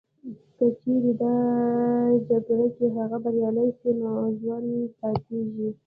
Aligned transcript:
که 0.57 0.65
چیري 0.79 1.13
په 1.19 1.19
دا 1.21 1.35
جګړه 2.27 2.67
کي 2.75 2.85
هغه 2.97 3.17
بریالي 3.23 3.67
سي 3.79 3.89
نو 3.99 4.09
ژوندي 4.39 4.83
پاتیږي 4.99 5.69